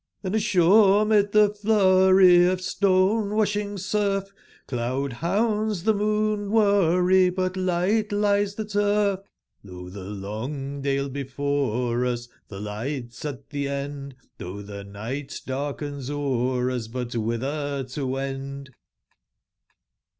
[0.23, 8.11] TTben aebore mid tbe flurry of stone/wasbing surf I Cloud/bounds tbe moon worry, but ligbt
[8.11, 9.19] lies tbe turf;
[9.63, 16.09] Lo tbe long dale before ust tbe ligbts at tbe end, XTbougb tbe nigbt darkens
[16.09, 18.71] o'er us, bid wbitber to wend.